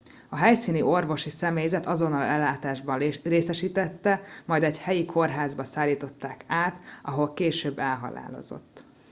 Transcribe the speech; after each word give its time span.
a 0.29 0.35
helyszíni 0.35 0.81
orvosi 0.81 1.29
személyzet 1.29 1.85
azonnali 1.85 2.27
ellátásban 2.29 2.97
részesítette 3.23 4.21
majd 4.45 4.63
egy 4.63 4.77
helyi 4.77 5.05
kórházba 5.05 5.63
szállították 5.63 6.43
át 6.47 6.79
ahol 7.03 7.33
később 7.33 7.79
elhalálozott 7.79 8.83